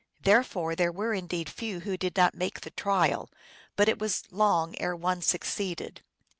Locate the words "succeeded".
5.21-6.01